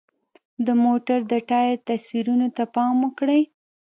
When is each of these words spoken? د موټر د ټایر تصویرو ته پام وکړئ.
د 0.65 0.67
موټر 0.83 1.19
د 1.31 1.33
ټایر 1.49 1.77
تصویرو 1.87 2.35
ته 2.57 2.63
پام 2.75 2.95
وکړئ. 3.05 3.41